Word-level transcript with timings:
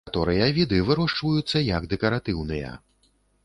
Некаторыя 0.03 0.45
віды 0.57 0.79
вырошчваюцца 0.87 1.57
як 1.67 1.83
дэкаратыўныя. 1.95 2.69